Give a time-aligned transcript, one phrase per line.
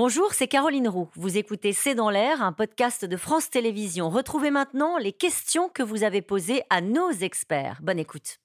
[0.00, 1.08] Bonjour, c'est Caroline Roux.
[1.16, 4.10] Vous écoutez C'est dans l'air, un podcast de France Télévisions.
[4.10, 7.80] Retrouvez maintenant les questions que vous avez posées à nos experts.
[7.82, 8.38] Bonne écoute.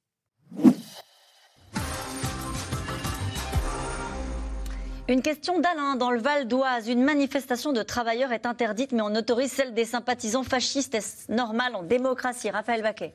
[5.07, 5.95] Une question d'Alain.
[5.95, 9.85] Dans le Val d'Oise, une manifestation de travailleurs est interdite, mais on autorise celle des
[9.85, 10.95] sympathisants fascistes.
[10.95, 13.13] Est-ce normal en démocratie Raphaël Baquet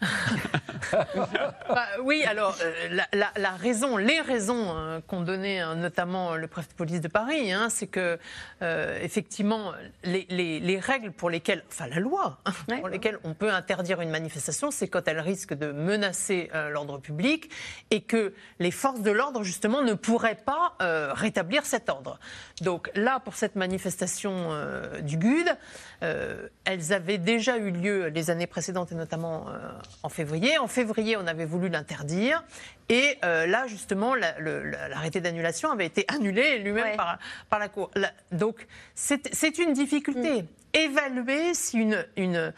[1.68, 6.68] bah, oui, alors euh, la, raison, les raisons euh, qu'ont donné euh, notamment le préfet
[6.68, 8.18] de police de Paris, hein, c'est que
[9.02, 9.72] effectivement
[10.04, 14.70] les, règles pour lesquelles, enfin la loi hein, pour lesquelles on peut interdire une manifestation,
[14.70, 17.50] c'est quand elle risque de menacer l'ordre public
[17.90, 20.76] et que les forces de l'ordre justement ne pourraient pas
[21.14, 22.18] rétablir cet ordre.
[22.62, 24.50] Donc là, pour cette manifestation
[25.02, 25.48] du GUD,
[26.00, 29.46] elles avaient déjà eu lieu les années précédentes et notamment
[30.02, 30.58] en février.
[30.58, 30.83] En février,
[31.16, 32.44] on avait voulu l'interdire.
[32.88, 37.90] Et euh, là, justement, l'arrêté d'annulation avait été annulé lui-même par, par, la Cour.
[38.32, 40.42] donc, c'est une difficulté.
[40.42, 40.46] Mm.
[40.74, 42.52] Évaluer si une, une,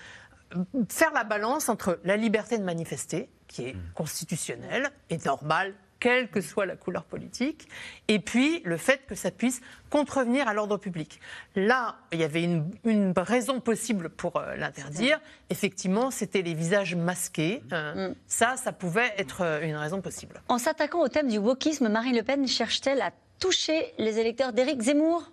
[0.89, 3.93] faire la balance entre la liberté de manifester, qui est mm.
[3.95, 7.69] constitutionnelle et normale, quelle que soit la couleur politique,
[8.09, 11.21] et puis le fait que ça puisse contrevenir à l'ordre public.
[11.55, 15.21] Là, il y avait une, raison possible pour euh, l'interdire.
[15.51, 17.63] Effectivement, c'était les visages masqués.
[17.73, 18.15] Euh, mm.
[18.27, 20.41] Ça, ça pouvait être euh, une raison possible.
[20.49, 24.83] En s'attaquant au thème du wokisme, Marine Le Pen cherche-t-elle à toucher les électeurs d'Éric
[24.83, 25.31] Zemmour?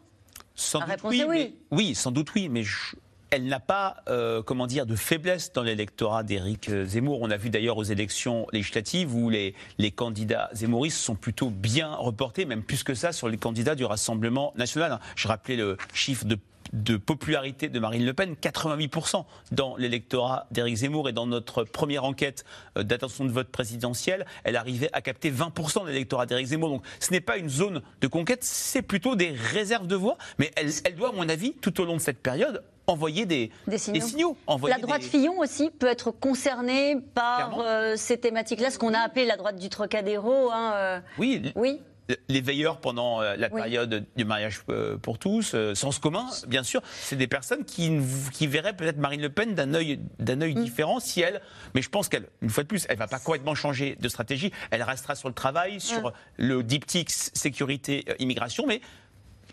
[0.55, 1.95] Sans doute oui, oui.
[1.95, 2.95] sans doute oui, mais je,
[3.33, 7.17] elle n'a pas, euh, comment dire, de faiblesse dans l'électorat d'Éric Zemmour.
[7.23, 9.55] On a vu d'ailleurs aux élections législatives où les,
[9.95, 14.53] candidats zemmouristes sont plutôt bien reportés, même plus que ça, sur les candidats du Rassemblement
[14.55, 14.99] national.
[15.15, 16.37] Je rappelais le chiffre de
[16.71, 22.03] de popularité de Marine Le Pen, 88% dans l'électorat d'Éric Zemmour et dans notre première
[22.03, 22.45] enquête
[22.77, 26.69] euh, d'attention de vote présidentielle, elle arrivait à capter 20% de l'électorat d'Éric Zemmour.
[26.69, 30.51] Donc ce n'est pas une zone de conquête, c'est plutôt des réserves de voix, mais
[30.55, 34.35] elle, elle, doit, à mon avis, tout au long de cette période, envoyer des, signaux.
[34.67, 39.25] la droite Fillon aussi peut être concernée par euh, ces thématiques-là, ce qu'on a appelé
[39.25, 40.51] la droite du Trocadéro.
[40.51, 40.99] Hein, euh.
[41.17, 41.53] Oui.
[41.55, 41.79] Oui
[42.27, 44.63] les veilleurs pendant euh, la période du mariage
[45.01, 47.97] pour tous, sens commun, bien sûr, c'est des personnes qui,
[48.33, 50.63] qui verraient peut-être Marine Le Pen d'un œil, d'un œil mm.
[50.63, 51.41] différent si elle.
[51.73, 54.51] Mais je pense qu'elle, une fois de plus, elle va pas complètement changer de stratégie.
[54.69, 58.81] Elle restera sur le travail, sur le diptyque sécurité immigration, mais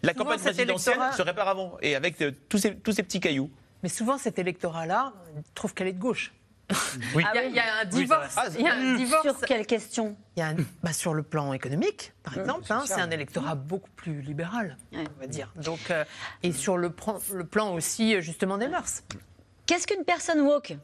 [0.02, 3.50] la campagne présidentielle se répare avant et avec tous ces, tous ces petits cailloux.
[3.82, 5.12] Mais souvent, cet électorat-là
[5.54, 6.32] trouve qu'elle est de gauche.
[7.16, 7.24] Oui.
[7.34, 8.38] il, y a, un divorce.
[8.56, 9.22] il y a un divorce.
[9.22, 12.72] Sur quelle question il y a bah, Sur le plan économique, par mmh, exemple.
[12.72, 15.52] Hein, c'est un électorat beaucoup plus libéral, on va dire.
[15.56, 16.04] Donc, euh,
[16.44, 16.94] et sur le,
[17.32, 19.02] le plan aussi, justement, des mœurs.
[19.66, 20.76] Qu'est-ce qu'une personne woke?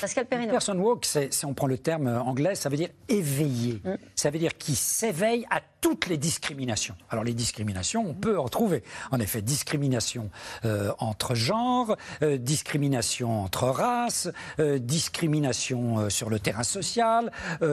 [0.00, 0.50] Pascal Perrino.
[0.50, 3.80] Personne woke, si on prend le terme anglais, ça veut dire éveillé.
[3.84, 3.94] Mm.
[4.14, 6.96] Ça veut dire qui s'éveille à toutes les discriminations.
[7.10, 8.82] Alors les discriminations, on peut en trouver.
[9.10, 10.30] En effet, discrimination
[10.64, 14.30] euh, entre genres, euh, discrimination entre races,
[14.60, 17.30] euh, discrimination sur le terrain social,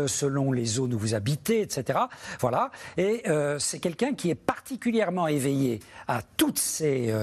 [0.08, 2.00] selon les zones où vous habitez, etc.
[2.42, 2.72] Voilà.
[2.98, 3.24] Et
[3.60, 7.14] c'est quelqu'un qui est particulièrement éveillé à toutes ces,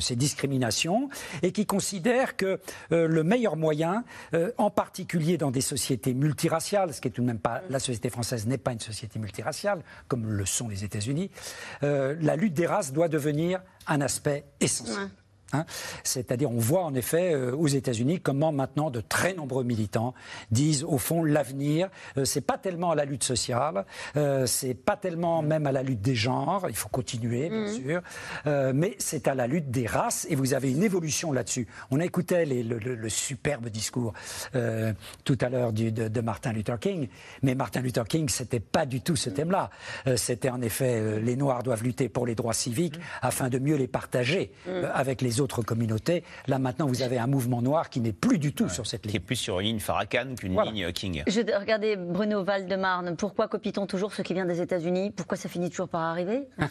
[0.00, 1.08] ces discriminations
[1.42, 4.04] et qui considère que le meilleur moyen
[4.34, 7.78] euh, en particulier dans des sociétés multiraciales, ce qui est tout de même pas la
[7.78, 11.30] société française n'est pas une société multiraciale comme le sont les États-Unis.
[11.82, 15.08] Euh, la lutte des races doit devenir un aspect essentiel.
[15.52, 15.64] Hein.
[16.02, 20.12] C'est-à-dire, on voit en effet euh, aux États-Unis comment maintenant de très nombreux militants
[20.50, 23.84] disent au fond l'avenir, euh, c'est pas tellement à la lutte sociale,
[24.16, 27.68] euh, c'est pas tellement même à la lutte des genres, il faut continuer bien mmh.
[27.68, 28.02] sûr,
[28.74, 31.66] mais c'est à la lutte des races et vous avez une évolution là-dessus.
[31.90, 34.12] On écoutait les, le, superbe discours
[35.24, 37.08] tout à l'heure de, de, Martin Luther King,
[37.42, 39.70] mais Martin Luther King c'était pas du tout ce thème-là.
[40.16, 43.02] c'était en effet les Noirs doivent lutter pour les droits civiques mmh.
[43.22, 44.52] afin de mieux les partager
[44.94, 46.24] avec les autres communautés.
[46.46, 49.10] Là, maintenant, vous avez un mouvement noir qui n'est plus du tout sur cette ligne.
[49.10, 51.22] Qui est plus sur une ligne Farrakhan qu'une ligne King.
[51.26, 53.16] Je regardez Bruno Valdemarne.
[53.16, 55.10] Pourquoi copie-t-on toujours ce qui vient des États-Unis?
[55.10, 56.48] Pourquoi ça finit toujours par arriver?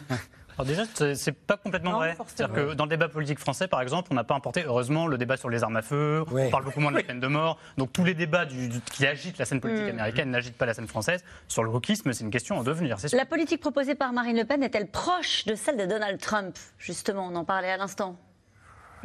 [0.58, 0.84] Alors déjà,
[1.14, 2.16] c'est pas complètement vrai.
[2.26, 5.18] C'est-à-dire que dans le débat politique français, par exemple, on n'a pas importé, heureusement, le
[5.18, 7.58] débat sur les armes à feu, on parle beaucoup moins de la peine de mort.
[7.76, 8.46] Donc tous les débats
[8.92, 9.90] qui agitent la scène politique mm.
[9.90, 11.22] américaine n'agitent pas la scène française.
[11.46, 14.62] Sur le wokisme, c'est une question en devenir, La politique proposée par Marine Le Pen
[14.62, 16.56] est-elle proche de celle de Donald Trump?
[16.78, 18.16] Justement, on en parlait à l'instant.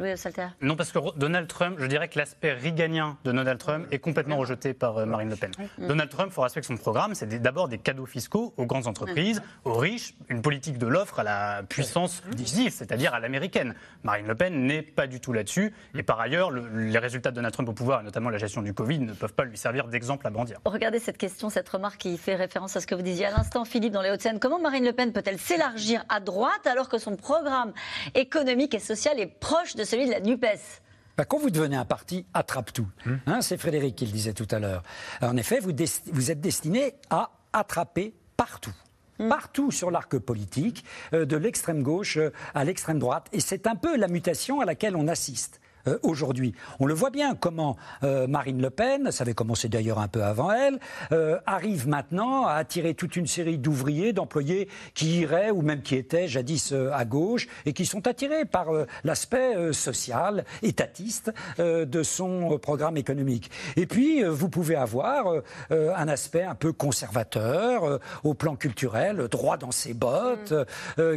[0.02, 3.86] Louis Salter Non, parce que Donald Trump, je dirais que l'aspect riganien de Donald Trump
[3.92, 5.52] est complètement rejeté par euh, Marine Le Pen.
[5.78, 9.42] Donald Trump, il faut respecter son programme, c'est d'abord des cadeaux fiscaux aux grandes entreprises,
[9.64, 13.74] aux riches, une politique de l'offre à la puissance décisive, c'est-à-dire à, l'américaine.
[14.02, 15.72] Marine Le Pen n'est pas du tout là-dessus.
[15.94, 18.74] Et par ailleurs, les résultats de Donald Trump au pouvoir, et notamment la gestion du
[18.74, 20.58] Covid, ne peuvent pas lui servir d'exemple à brandir.
[20.64, 23.64] Regardez cette question, cette remarque qui fait référence à ce que vous disiez à l'instant,
[23.64, 24.40] Philippe, dans les Hauts-de-Seine.
[24.40, 27.72] Comment Marine Le Pen peut-elle s'élargir à droite alors que son programme
[28.14, 30.80] économique et social est proche de celui de la NUPES
[31.18, 32.88] bah, quand vous devenez un parti, attrape tout.
[33.04, 33.16] Hmm.
[33.26, 34.82] Hein, c'est Frédéric qui le disait tout à l'heure.
[35.20, 35.72] En effet, vous,
[36.06, 38.72] vous êtes destiné à attraper partout
[39.18, 39.28] hmm.
[39.28, 43.26] partout sur l'arc politique, euh, de l'extrême gauche euh, à l'extrême droite.
[43.32, 45.60] Et c'est un peu la mutation à laquelle on assiste.
[45.88, 46.54] Euh, aujourd'hui.
[46.78, 50.22] On le voit bien comment euh, Marine Le Pen, ça avait commencé d'ailleurs un peu
[50.22, 50.78] avant elle,
[51.10, 55.96] euh, arrive maintenant à attirer toute une série d'ouvriers, d'employés qui iraient ou même qui
[55.96, 58.68] étaient jadis à gauche et qui sont attirés par
[59.04, 63.50] l'aspect social, étatiste de son programme économique.
[63.76, 65.26] Et puis, vous pouvez avoir
[65.70, 70.54] un aspect un peu conservateur au plan culturel, droit dans ses bottes,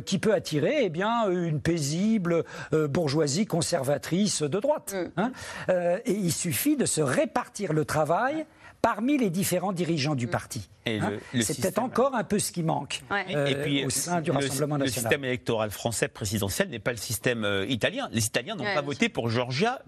[0.05, 4.93] qui peut attirer eh bien, une paisible bourgeoisie conservatrice de droite.
[4.93, 5.11] Mm.
[5.17, 5.31] Hein.
[5.69, 8.45] Euh, et il suffit de se répartir le travail
[8.85, 10.29] parmi les différents dirigeants du mm.
[10.29, 10.69] parti.
[10.87, 11.13] Hein.
[11.41, 14.77] c'est peut-être encore un peu ce qui manque euh, et puis, au sein du Rassemblement
[14.77, 14.85] national.
[14.85, 18.07] Le système électoral français présidentiel n'est pas le système euh, italien.
[18.11, 19.81] Les Italiens n'ont pas voté pour Giorgia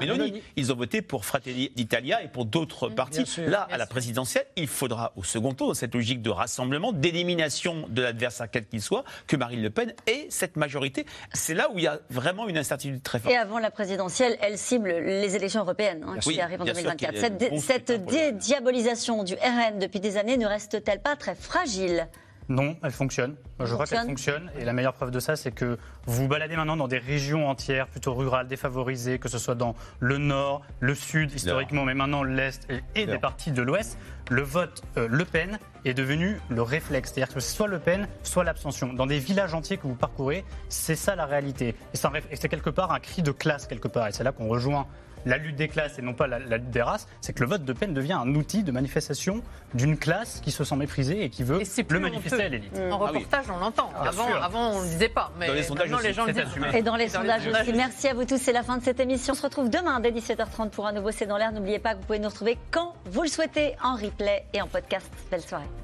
[0.00, 0.40] Meloni.
[0.54, 2.94] Ils ont voté pour Fratelli d'Italia et pour d'autres mm.
[2.94, 3.24] partis.
[3.38, 7.88] Là, à la présidentielle, il faudra au second tour, dans cette logique de rassemblement, d'élimination
[7.88, 11.06] de l'adversaire quel qu'il soit, que Marine Le Pen ait cette majorité.
[11.32, 13.34] C'est là où il y a vraiment une incertitude très forte.
[13.34, 17.18] Et avant la présidentielle, elle cible les élections européennes hein, qui arrivent en 2024.
[17.18, 18.06] Cette, cette
[18.44, 22.08] diabolisation du RN depuis des années ne reste-t-elle pas très fragile
[22.50, 23.36] non, elle fonctionne.
[23.58, 24.50] Je crois qu'elle fonctionne.
[24.58, 27.48] Et la meilleure preuve de ça, c'est que vous vous baladez maintenant dans des régions
[27.48, 32.22] entières, plutôt rurales, défavorisées, que ce soit dans le nord, le sud, historiquement, mais maintenant
[32.22, 33.96] l'est et, des parties de l'ouest.
[34.28, 37.12] Le vote euh, Le Pen est devenu le réflexe.
[37.14, 38.92] C'est-à-dire que c'est soit Le Pen, soit l'abstention.
[38.92, 41.74] Dans des villages entiers que vous parcourez, c'est ça la réalité.
[41.94, 44.08] Et c'est quelque part un cri de classe, quelque part.
[44.08, 44.86] Et c'est là qu'on rejoint
[45.26, 47.64] la lutte des classes et non pas la, lutte des races, c'est que le vote
[47.64, 49.42] de peine devient un outil de manifestation
[49.74, 52.76] d'une classe qui se sent méprisée et qui veut le manifester à l'élite.
[52.90, 53.90] En ah reportage, on l'entend.
[53.98, 55.32] Avant, avant, on ne le disait pas.
[55.38, 56.44] Mais dans les sondages les gens le disent.
[56.74, 57.72] Et dans les, sondages, aussi.
[57.72, 58.38] Merci à vous tous.
[58.38, 59.32] C'est la fin de cette émission.
[59.32, 61.52] On se retrouve demain dès 17h30 pour un nouveau C'est dans l'air.
[61.52, 64.66] N'oubliez pas que vous pouvez nous retrouver quand vous le souhaitez en replay et en
[64.66, 65.10] podcast.
[65.30, 65.83] Belle soirée.